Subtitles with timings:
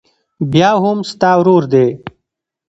[0.51, 1.87] بيا هم ستا ورور دى.